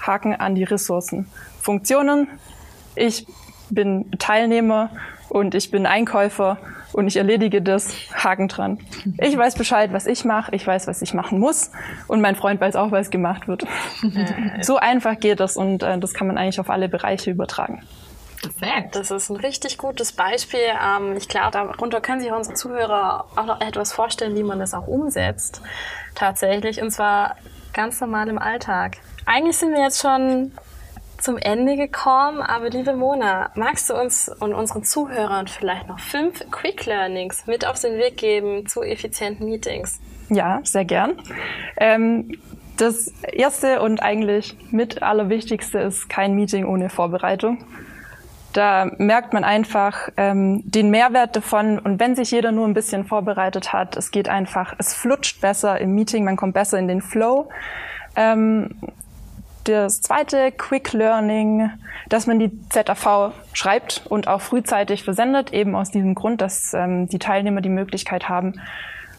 Haken 0.00 0.34
an 0.34 0.54
die 0.54 0.64
Ressourcen. 0.64 1.26
Funktionen. 1.60 2.28
Ich 2.94 3.26
bin 3.70 4.10
Teilnehmer 4.18 4.90
und 5.28 5.54
ich 5.54 5.70
bin 5.70 5.86
Einkäufer 5.86 6.58
und 6.92 7.06
ich 7.06 7.16
erledige 7.16 7.62
das. 7.62 7.94
Haken 8.14 8.48
dran. 8.48 8.78
Ich 9.18 9.36
weiß 9.36 9.54
Bescheid, 9.56 9.92
was 9.92 10.06
ich 10.06 10.24
mache. 10.24 10.54
Ich 10.54 10.66
weiß, 10.66 10.86
was 10.86 11.02
ich 11.02 11.14
machen 11.14 11.38
muss. 11.38 11.70
Und 12.06 12.20
mein 12.20 12.36
Freund 12.36 12.60
weiß 12.60 12.76
auch, 12.76 12.90
was 12.90 13.10
gemacht 13.10 13.48
wird. 13.48 13.64
so 14.62 14.76
einfach 14.76 15.18
geht 15.18 15.40
das 15.40 15.56
und 15.56 15.82
äh, 15.82 15.98
das 15.98 16.14
kann 16.14 16.26
man 16.26 16.38
eigentlich 16.38 16.60
auf 16.60 16.70
alle 16.70 16.88
Bereiche 16.88 17.30
übertragen. 17.30 17.82
Perfekt. 18.40 18.94
Das 18.94 19.10
ist 19.10 19.30
ein 19.30 19.36
richtig 19.36 19.78
gutes 19.78 20.12
Beispiel. 20.12 20.60
Ähm, 20.60 21.16
ich 21.16 21.28
glaube, 21.28 21.52
darunter 21.52 22.00
können 22.00 22.20
sich 22.20 22.30
unsere 22.30 22.54
Zuhörer 22.54 23.26
auch 23.34 23.44
noch 23.44 23.60
etwas 23.60 23.92
vorstellen, 23.92 24.36
wie 24.36 24.44
man 24.44 24.58
das 24.58 24.74
auch 24.74 24.86
umsetzt. 24.86 25.60
Tatsächlich. 26.14 26.80
Und 26.80 26.90
zwar 26.90 27.36
ganz 27.72 28.00
normal 28.00 28.28
im 28.28 28.38
Alltag. 28.38 28.98
Eigentlich 29.26 29.56
sind 29.56 29.72
wir 29.72 29.82
jetzt 29.82 30.00
schon 30.00 30.52
zum 31.18 31.36
Ende 31.36 31.76
gekommen, 31.76 32.40
aber 32.40 32.70
liebe 32.70 32.94
Mona, 32.94 33.50
magst 33.54 33.90
du 33.90 33.94
uns 33.94 34.28
und 34.28 34.54
unseren 34.54 34.84
Zuhörern 34.84 35.48
vielleicht 35.48 35.88
noch 35.88 35.98
fünf 35.98 36.48
Quick 36.50 36.86
Learnings 36.86 37.46
mit 37.46 37.66
auf 37.66 37.80
den 37.80 37.98
Weg 37.98 38.16
geben 38.16 38.66
zu 38.66 38.82
effizienten 38.82 39.46
Meetings? 39.46 40.00
Ja, 40.30 40.60
sehr 40.64 40.84
gern. 40.84 41.20
Ähm, 41.76 42.38
das 42.76 43.12
erste 43.32 43.80
und 43.80 44.02
eigentlich 44.02 44.56
mit 44.70 45.02
allerwichtigste 45.02 45.78
ist 45.80 46.08
kein 46.08 46.34
Meeting 46.34 46.64
ohne 46.64 46.90
Vorbereitung. 46.90 47.64
Da 48.52 48.90
merkt 48.98 49.32
man 49.32 49.44
einfach 49.44 50.08
ähm, 50.16 50.62
den 50.64 50.90
Mehrwert 50.90 51.36
davon 51.36 51.78
und 51.78 52.00
wenn 52.00 52.14
sich 52.14 52.30
jeder 52.30 52.52
nur 52.52 52.66
ein 52.66 52.74
bisschen 52.74 53.04
vorbereitet 53.04 53.72
hat, 53.72 53.96
es 53.96 54.10
geht 54.10 54.28
einfach, 54.28 54.74
es 54.78 54.94
flutscht 54.94 55.40
besser 55.40 55.80
im 55.80 55.94
Meeting, 55.94 56.24
man 56.24 56.36
kommt 56.36 56.54
besser 56.54 56.78
in 56.78 56.88
den 56.88 57.02
Flow. 57.02 57.48
Ähm, 58.16 58.76
das 59.72 60.00
zweite 60.00 60.52
Quick 60.52 60.92
Learning, 60.92 61.70
dass 62.08 62.26
man 62.26 62.38
die 62.38 62.50
ZAV 62.68 63.32
schreibt 63.52 64.02
und 64.08 64.28
auch 64.28 64.40
frühzeitig 64.40 65.04
versendet, 65.04 65.52
eben 65.52 65.74
aus 65.74 65.90
diesem 65.90 66.14
Grund, 66.14 66.40
dass 66.40 66.74
ähm, 66.74 67.08
die 67.08 67.18
Teilnehmer 67.18 67.60
die 67.60 67.68
Möglichkeit 67.68 68.28
haben, 68.28 68.60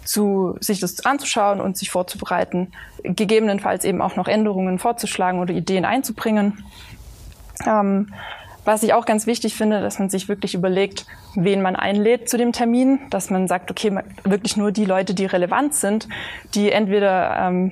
zu, 0.04 0.58
sich 0.60 0.80
das 0.80 1.06
anzuschauen 1.06 1.62
und 1.62 1.78
sich 1.78 1.92
vorzubereiten, 1.92 2.72
gegebenenfalls 3.04 3.86
eben 3.86 4.02
auch 4.02 4.16
noch 4.16 4.28
Änderungen 4.28 4.80
vorzuschlagen 4.80 5.40
oder 5.40 5.54
Ideen 5.54 5.86
einzubringen. 5.86 6.64
Ähm, 7.66 8.08
was 8.66 8.84
ich 8.84 8.94
auch 8.94 9.06
ganz 9.06 9.26
wichtig 9.26 9.56
finde, 9.56 9.82
dass 9.82 10.00
man 10.00 10.10
sich 10.10 10.28
wirklich 10.28 10.54
überlegt, 10.54 11.06
wen 11.36 11.62
man 11.62 11.76
einlädt 11.76 12.30
zu 12.30 12.38
dem 12.38 12.52
Termin, 12.52 13.00
dass 13.10 13.30
man 13.30 13.48
sagt, 13.48 13.72
okay, 13.72 14.00
wirklich 14.24 14.58
nur 14.58 14.72
die 14.72 14.86
Leute, 14.86 15.14
die 15.14 15.26
relevant 15.26 15.74
sind, 15.74 16.08
die 16.54 16.72
entweder 16.72 17.36
ähm, 17.40 17.72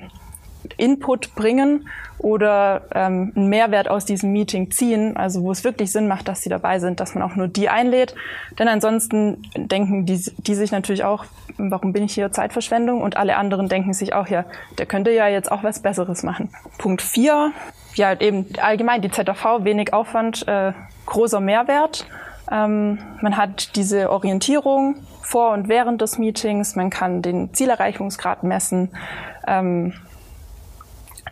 Input 0.74 1.34
bringen 1.34 1.88
oder 2.18 2.82
ähm, 2.94 3.32
einen 3.34 3.48
Mehrwert 3.48 3.88
aus 3.88 4.04
diesem 4.04 4.32
Meeting 4.32 4.70
ziehen, 4.70 5.16
also 5.16 5.42
wo 5.42 5.52
es 5.52 5.64
wirklich 5.64 5.92
Sinn 5.92 6.08
macht, 6.08 6.28
dass 6.28 6.42
sie 6.42 6.48
dabei 6.48 6.80
sind, 6.80 7.00
dass 7.00 7.14
man 7.14 7.22
auch 7.22 7.36
nur 7.36 7.48
die 7.48 7.68
einlädt. 7.68 8.14
Denn 8.58 8.68
ansonsten 8.68 9.42
denken 9.56 10.04
die, 10.04 10.20
die 10.38 10.54
sich 10.54 10.72
natürlich 10.72 11.04
auch, 11.04 11.24
warum 11.56 11.92
bin 11.92 12.04
ich 12.04 12.14
hier 12.14 12.32
Zeitverschwendung? 12.32 13.02
Und 13.02 13.16
alle 13.16 13.36
anderen 13.36 13.68
denken 13.68 13.92
sich 13.94 14.14
auch, 14.14 14.26
ja, 14.26 14.44
der 14.78 14.86
könnte 14.86 15.12
ja 15.12 15.28
jetzt 15.28 15.50
auch 15.50 15.62
was 15.62 15.80
Besseres 15.80 16.22
machen. 16.22 16.50
Punkt 16.78 17.02
vier, 17.02 17.52
ja, 17.94 18.18
eben 18.20 18.46
allgemein 18.60 19.00
die 19.00 19.10
ZAV, 19.10 19.64
wenig 19.64 19.92
Aufwand, 19.92 20.46
äh, 20.48 20.72
großer 21.06 21.40
Mehrwert. 21.40 22.06
Ähm, 22.50 22.98
man 23.20 23.36
hat 23.36 23.76
diese 23.76 24.10
Orientierung 24.10 24.96
vor 25.22 25.52
und 25.52 25.68
während 25.68 26.00
des 26.00 26.18
Meetings, 26.18 26.74
man 26.74 26.90
kann 26.90 27.22
den 27.22 27.52
Zielerreichungsgrad 27.52 28.42
messen. 28.42 28.90
Ähm, 29.46 29.92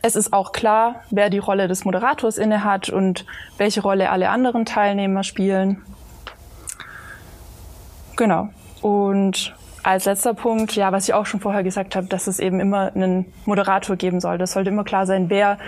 es 0.06 0.16
ist 0.16 0.32
auch 0.32 0.52
klar, 0.52 1.02
wer 1.10 1.30
die 1.30 1.38
Rolle 1.38 1.68
des 1.68 1.84
Moderators 1.84 2.38
innehat 2.38 2.88
und 2.88 3.26
welche 3.58 3.82
Rolle 3.82 4.10
alle 4.10 4.30
anderen 4.30 4.64
Teilnehmer 4.64 5.24
spielen. 5.24 5.82
Genau. 8.16 8.48
Und 8.82 9.54
als 9.82 10.04
letzter 10.04 10.34
Punkt, 10.34 10.74
ja, 10.74 10.92
was 10.92 11.08
ich 11.08 11.14
auch 11.14 11.26
schon 11.26 11.40
vorher 11.40 11.62
gesagt 11.62 11.96
habe, 11.96 12.06
dass 12.06 12.26
es 12.26 12.38
eben 12.38 12.60
immer 12.60 12.92
einen 12.94 13.32
Moderator 13.44 13.96
geben 13.96 14.20
soll. 14.20 14.38
Das 14.38 14.52
sollte 14.52 14.70
immer 14.70 14.84
klar 14.84 15.06
sein, 15.06 15.28
wer 15.28 15.58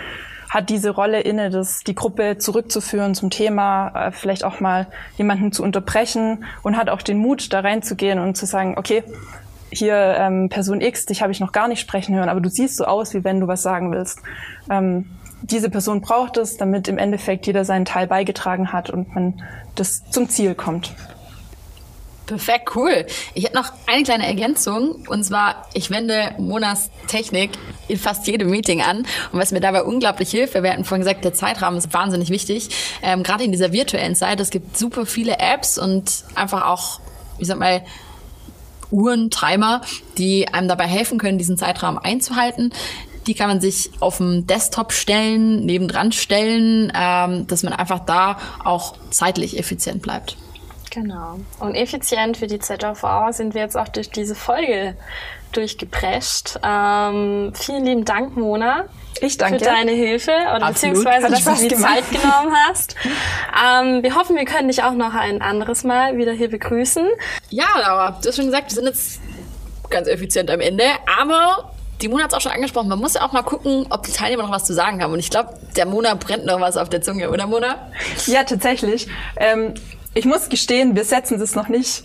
hat 0.49 0.69
diese 0.69 0.89
Rolle 0.89 1.21
inne, 1.21 1.51
das, 1.51 1.83
die 1.83 1.93
Gruppe 1.93 2.37
zurückzuführen 2.37 3.13
zum 3.13 3.29
Thema, 3.29 4.07
äh, 4.07 4.11
vielleicht 4.11 4.43
auch 4.43 4.59
mal 4.59 4.87
jemanden 5.17 5.51
zu 5.51 5.63
unterbrechen 5.63 6.43
und 6.63 6.75
hat 6.75 6.89
auch 6.89 7.01
den 7.01 7.19
Mut, 7.19 7.53
da 7.53 7.59
reinzugehen 7.59 8.19
und 8.19 8.35
zu 8.35 8.45
sagen, 8.45 8.73
okay, 8.77 9.03
hier 9.71 9.95
ähm, 9.95 10.49
Person 10.49 10.81
X, 10.81 11.05
dich 11.05 11.21
habe 11.21 11.31
ich 11.31 11.39
noch 11.39 11.51
gar 11.51 11.67
nicht 11.67 11.79
sprechen 11.79 12.15
hören, 12.15 12.29
aber 12.29 12.41
du 12.41 12.49
siehst 12.49 12.77
so 12.77 12.85
aus, 12.85 13.13
wie 13.13 13.23
wenn 13.23 13.39
du 13.39 13.47
was 13.47 13.61
sagen 13.61 13.91
willst. 13.91 14.19
Ähm, 14.69 15.05
diese 15.41 15.69
Person 15.69 16.01
braucht 16.01 16.37
es, 16.37 16.57
damit 16.57 16.87
im 16.87 16.97
Endeffekt 16.97 17.47
jeder 17.47 17.65
seinen 17.65 17.85
Teil 17.85 18.07
beigetragen 18.07 18.73
hat 18.73 18.89
und 18.89 19.13
man 19.15 19.41
das 19.75 20.03
zum 20.09 20.27
Ziel 20.29 20.55
kommt. 20.55 20.93
Perfekt, 22.29 22.75
cool. 22.75 23.07
Ich 23.33 23.43
hätte 23.43 23.55
noch 23.55 23.71
eine 23.87 24.03
kleine 24.03 24.27
Ergänzung. 24.27 25.03
Und 25.07 25.23
zwar, 25.23 25.65
ich 25.73 25.89
wende 25.89 26.35
Monas 26.37 26.91
Technik 27.07 27.49
in 27.87 27.97
fast 27.97 28.27
jedem 28.27 28.51
Meeting 28.51 28.83
an. 28.83 28.97
Und 29.31 29.39
was 29.39 29.51
mir 29.51 29.61
dabei 29.61 29.81
unglaublich 29.81 30.29
hilft, 30.29 30.53
wir 30.53 30.71
hatten 30.71 30.85
vorhin 30.85 31.03
gesagt, 31.03 31.25
der 31.25 31.33
Zeitrahmen 31.33 31.79
ist 31.79 31.91
wahnsinnig 31.91 32.29
wichtig. 32.29 32.69
Ähm, 33.01 33.23
Gerade 33.23 33.45
in 33.45 33.51
dieser 33.51 33.71
virtuellen 33.71 34.13
Zeit, 34.13 34.39
es 34.41 34.51
gibt 34.51 34.77
super 34.77 35.07
viele 35.07 35.39
Apps 35.39 35.79
und 35.79 36.23
einfach 36.35 36.67
auch, 36.67 36.99
ich 37.39 37.47
sag 37.47 37.57
mal, 37.57 37.81
Uhren, 38.91 39.29
Timer, 39.29 39.81
die 40.17 40.47
einem 40.47 40.67
dabei 40.67 40.87
helfen 40.87 41.17
können, 41.17 41.37
diesen 41.37 41.57
Zeitrahmen 41.57 41.99
einzuhalten. 41.99 42.71
Die 43.27 43.33
kann 43.33 43.49
man 43.49 43.61
sich 43.61 43.91
auf 43.99 44.17
dem 44.17 44.47
Desktop 44.47 44.91
stellen, 44.91 45.65
nebendran 45.65 46.11
stellen, 46.11 46.91
ähm, 46.95 47.47
dass 47.47 47.63
man 47.63 47.73
einfach 47.73 47.99
da 47.99 48.37
auch 48.63 48.95
zeitlich 49.11 49.59
effizient 49.59 50.01
bleibt. 50.01 50.37
Genau. 50.89 51.39
Und 51.59 51.75
effizient 51.75 52.37
für 52.37 52.47
die 52.47 52.59
ZV 52.59 53.31
sind 53.31 53.53
wir 53.53 53.61
jetzt 53.61 53.77
auch 53.77 53.89
durch 53.89 54.09
diese 54.09 54.35
Folge 54.35 54.95
durchgeprescht. 55.51 56.59
Ähm, 56.63 57.53
vielen 57.55 57.85
lieben 57.85 58.05
Dank, 58.05 58.35
Mona. 58.37 58.85
Ich 59.21 59.37
danke. 59.37 59.59
Für 59.59 59.65
deine 59.65 59.91
Hilfe 59.91 60.31
oder 60.31 60.67
Absolut. 60.67 60.95
beziehungsweise, 60.95 61.29
dass 61.29 61.43
du 61.43 61.67
gemacht. 61.67 61.93
Zeit 61.93 62.09
genommen 62.09 62.55
hast. 62.67 62.95
Ähm, 63.03 64.03
wir 64.03 64.15
hoffen, 64.15 64.35
wir 64.35 64.45
können 64.45 64.67
dich 64.67 64.83
auch 64.83 64.93
noch 64.93 65.13
ein 65.13 65.41
anderes 65.41 65.83
Mal 65.83 66.17
wieder 66.17 66.31
hier 66.31 66.49
begrüßen. 66.49 67.05
Ja, 67.49 67.67
aber 67.83 68.17
du 68.21 68.29
hast 68.29 68.35
schon 68.35 68.45
gesagt, 68.45 68.69
wir 68.69 68.75
sind 68.75 68.85
jetzt 68.85 69.19
ganz 69.89 70.07
effizient 70.07 70.49
am 70.51 70.61
Ende, 70.61 70.85
aber 71.19 71.73
die 72.01 72.07
Mona 72.07 72.23
hat 72.23 72.31
es 72.31 72.37
auch 72.37 72.41
schon 72.41 72.51
angesprochen, 72.51 72.87
man 72.87 72.99
muss 72.99 73.15
ja 73.15 73.23
auch 73.23 73.33
mal 73.33 73.41
gucken, 73.41 73.85
ob 73.89 74.05
die 74.05 74.11
Teilnehmer 74.11 74.43
noch 74.43 74.51
was 74.51 74.63
zu 74.63 74.73
sagen 74.73 75.03
haben. 75.03 75.11
Und 75.11 75.19
ich 75.19 75.29
glaube, 75.29 75.55
der 75.75 75.85
Mona 75.85 76.13
brennt 76.13 76.45
noch 76.45 76.61
was 76.61 76.77
auf 76.77 76.89
der 76.89 77.01
Zunge, 77.01 77.29
oder 77.29 77.47
Mona? 77.47 77.91
Ja, 78.25 78.43
tatsächlich. 78.43 79.07
Ähm, 79.35 79.73
ich 80.13 80.25
muss 80.25 80.49
gestehen, 80.49 80.95
wir 80.95 81.03
setzen 81.03 81.39
das 81.39 81.55
noch 81.55 81.67
nicht 81.67 82.03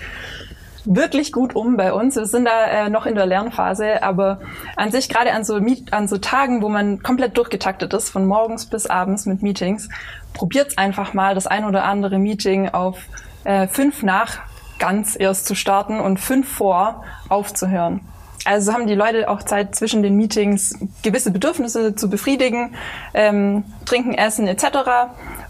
wirklich 0.85 1.33
gut 1.33 1.57
um 1.57 1.77
bei 1.77 1.93
uns. 1.93 2.17
Wir 2.17 2.27
sind 2.27 2.47
da 2.47 2.67
äh, 2.67 2.91
noch 2.91 3.07
in 3.07 3.15
der 3.15 3.27
Lernphase, 3.27 4.03
aber 4.03 4.41
an 4.77 4.91
sich 4.91 5.09
gerade 5.09 5.33
an 5.33 5.45
so, 5.45 5.61
an 5.91 6.09
so 6.09 6.19
Tagen, 6.19 6.63
wo 6.63 6.69
man 6.69 7.03
komplett 7.03 7.37
durchgetaktet 7.37 7.95
ist, 7.95 8.11
von 8.11 8.27
morgens 8.27 8.67
bis 8.67 8.87
abends 8.87 9.27
mit 9.27 9.43
Meetings, 9.43 9.89
probiert's 10.33 10.77
einfach 10.79 11.15
mal 11.15 11.35
das 11.35 11.47
ein 11.47 11.65
oder 11.65 11.85
andere 11.85 12.19
Meeting 12.19 12.69
auf 12.69 12.99
äh, 13.45 13.67
fünf 13.67 14.03
nach 14.03 14.41
ganz 14.79 15.17
erst 15.19 15.47
zu 15.47 15.55
starten 15.55 16.01
und 16.01 16.19
fünf 16.19 16.49
vor 16.49 17.05
aufzuhören. 17.29 18.01
Also 18.45 18.75
haben 18.75 18.87
die 18.87 18.95
Leute 18.95 19.31
auch 19.31 19.43
Zeit 19.43 19.75
zwischen 19.75 20.03
den 20.03 20.17
Meetings 20.17 20.79
gewisse 21.03 21.31
Bedürfnisse 21.31 21.95
zu 21.95 22.11
befriedigen, 22.11 22.75
ähm, 23.15 23.65
trinken, 23.87 24.13
essen 24.13 24.47
etc. 24.47 24.67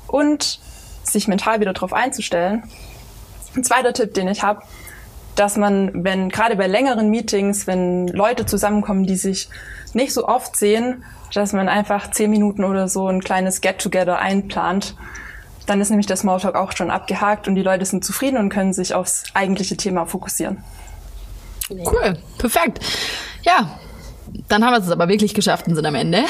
und 0.07 0.61
sich 1.03 1.27
mental 1.27 1.61
wieder 1.61 1.73
darauf 1.73 1.93
einzustellen. 1.93 2.63
Ein 3.57 3.65
zweiter 3.65 3.93
Tipp, 3.93 4.15
den 4.15 4.29
ich 4.29 4.43
habe, 4.43 4.63
dass 5.37 5.57
man, 5.57 6.05
wenn 6.05 6.29
gerade 6.29 6.57
bei 6.57 6.67
längeren 6.67 7.11
Meetings, 7.11 7.67
wenn 7.67 8.09
Leute 8.09 8.47
zusammenkommen, 8.47 9.05
die 9.05 9.17
sich 9.17 9.49
nicht 9.93 10.13
so 10.13 10.27
oft 10.27 10.57
sehen, 10.57 11.05
dass 11.33 11.53
man 11.53 11.69
einfach 11.69 12.11
zehn 12.11 12.31
Minuten 12.31 12.65
oder 12.65 12.89
so 12.89 13.09
ein 13.09 13.21
kleines 13.21 13.61
Get-Together 13.61 14.19
einplant. 14.19 14.97
Dann 15.67 15.81
ist 15.81 15.91
nämlich 15.91 16.07
der 16.07 16.17
Smalltalk 16.17 16.55
auch 16.55 16.73
schon 16.73 16.91
abgehakt 16.91 17.49
und 17.49 17.55
die 17.55 17.63
Leute 17.63 17.85
sind 17.85 18.05
zufrieden 18.05 18.37
und 18.37 18.51
können 18.51 18.73
sich 18.73 18.95
aufs 18.95 19.25
eigentliche 19.35 19.77
Thema 19.77 20.07
fokussieren. 20.07 20.63
Cool, 21.71 22.19
perfekt. 22.39 22.81
Ja, 23.43 23.79
dann 24.49 24.65
haben 24.65 24.73
wir 24.73 24.81
es 24.81 24.91
aber 24.91 25.09
wirklich 25.09 25.35
geschafft 25.35 25.67
und 25.69 25.75
sind 25.75 25.87
am 25.87 25.95
Ende. 25.95 26.25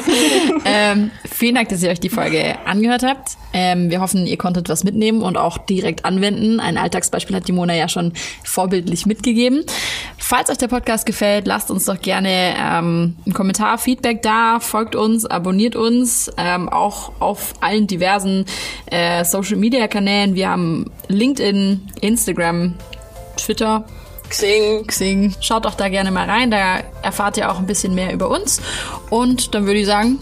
ähm, 0.64 1.10
vielen 1.30 1.54
Dank, 1.54 1.68
dass 1.68 1.82
ihr 1.82 1.90
euch 1.90 2.00
die 2.00 2.08
Folge 2.08 2.56
angehört 2.66 3.02
habt. 3.02 3.36
Ähm, 3.52 3.90
wir 3.90 4.00
hoffen, 4.00 4.26
ihr 4.26 4.36
konntet 4.36 4.68
was 4.68 4.84
mitnehmen 4.84 5.22
und 5.22 5.36
auch 5.36 5.58
direkt 5.58 6.04
anwenden. 6.04 6.60
Ein 6.60 6.78
Alltagsbeispiel 6.78 7.36
hat 7.36 7.48
die 7.48 7.52
Mona 7.52 7.74
ja 7.74 7.88
schon 7.88 8.12
vorbildlich 8.44 9.06
mitgegeben. 9.06 9.64
Falls 10.18 10.50
euch 10.50 10.58
der 10.58 10.68
Podcast 10.68 11.06
gefällt, 11.06 11.46
lasst 11.46 11.70
uns 11.70 11.86
doch 11.86 12.00
gerne 12.00 12.54
ähm, 12.58 13.16
einen 13.24 13.34
Kommentar, 13.34 13.78
Feedback 13.78 14.22
da, 14.22 14.60
folgt 14.60 14.94
uns, 14.94 15.26
abonniert 15.26 15.76
uns, 15.76 16.30
ähm, 16.36 16.68
auch 16.68 17.12
auf 17.20 17.54
allen 17.60 17.86
diversen 17.86 18.44
äh, 18.86 19.24
Social-Media-Kanälen. 19.24 20.34
Wir 20.34 20.50
haben 20.50 20.90
LinkedIn, 21.08 21.88
Instagram, 22.00 22.74
Twitter, 23.36 23.84
Xing. 24.32 24.86
Xing. 24.86 25.34
Schaut 25.40 25.66
doch 25.66 25.74
da 25.74 25.88
gerne 25.88 26.10
mal 26.10 26.28
rein, 26.28 26.50
da 26.50 26.80
erfahrt 27.02 27.36
ihr 27.36 27.50
auch 27.52 27.58
ein 27.58 27.66
bisschen 27.66 27.94
mehr 27.94 28.12
über 28.12 28.30
uns. 28.30 28.60
Und 29.10 29.54
dann 29.54 29.66
würde 29.66 29.80
ich 29.80 29.86
sagen, 29.86 30.18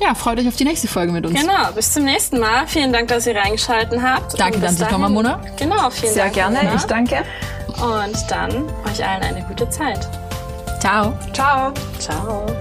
ja, 0.00 0.14
freut 0.14 0.38
euch 0.38 0.48
auf 0.48 0.56
die 0.56 0.64
nächste 0.64 0.88
Folge 0.88 1.12
mit 1.12 1.24
uns. 1.26 1.38
Genau, 1.38 1.70
bis 1.74 1.92
zum 1.92 2.04
nächsten 2.04 2.40
Mal. 2.40 2.66
Vielen 2.66 2.92
Dank, 2.92 3.08
dass 3.08 3.26
ihr 3.26 3.36
reingeschalten 3.36 4.02
habt. 4.02 4.38
Danke, 4.40 4.58
dass 4.58 4.76
Sie 4.76 4.84
nochmal, 4.84 5.10
Mona. 5.10 5.40
Genau, 5.58 5.90
vielen 5.90 6.14
Sehr 6.14 6.24
Dank. 6.24 6.34
Sehr 6.34 6.44
gerne, 6.44 6.62
Mona. 6.62 6.76
ich 6.76 6.82
danke. 6.84 7.24
Und 7.68 8.30
dann 8.30 8.64
euch 8.90 9.06
allen 9.06 9.22
eine 9.22 9.42
gute 9.46 9.68
Zeit. 9.68 10.08
Ciao. 10.80 11.12
Ciao. 11.32 11.72
Ciao. 11.98 12.53